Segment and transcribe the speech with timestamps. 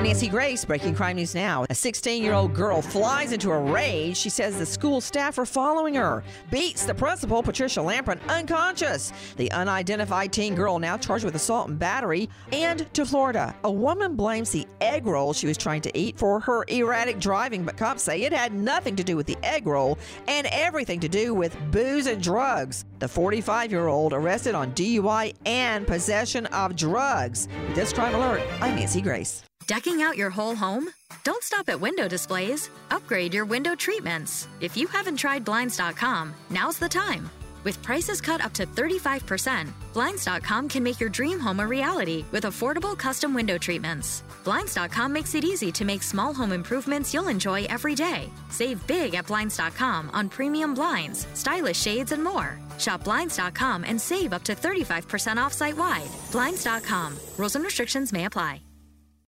[0.00, 1.66] I'm Nancy Grace, breaking crime news now.
[1.68, 4.16] A 16 year old girl flies into a rage.
[4.16, 9.12] She says the school staff are following her, beats the principal, Patricia Lamprin, unconscious.
[9.36, 12.30] The unidentified teen girl now charged with assault and battery.
[12.50, 16.40] And to Florida, a woman blames the egg roll she was trying to eat for
[16.40, 19.98] her erratic driving, but cops say it had nothing to do with the egg roll
[20.28, 22.86] and everything to do with booze and drugs.
[23.00, 27.48] The 45 year old arrested on DUI and possession of drugs.
[27.74, 29.44] This crime alert, I'm Nancy Grace.
[29.70, 30.90] Decking out your whole home?
[31.22, 32.70] Don't stop at window displays.
[32.90, 34.48] Upgrade your window treatments.
[34.60, 37.30] If you haven't tried Blinds.com, now's the time.
[37.62, 42.46] With prices cut up to 35%, Blinds.com can make your dream home a reality with
[42.46, 44.24] affordable custom window treatments.
[44.42, 48.28] Blinds.com makes it easy to make small home improvements you'll enjoy every day.
[48.48, 52.58] Save big at Blinds.com on premium blinds, stylish shades, and more.
[52.78, 56.10] Shop Blinds.com and save up to 35% off site wide.
[56.32, 57.16] Blinds.com.
[57.38, 58.62] Rules and restrictions may apply.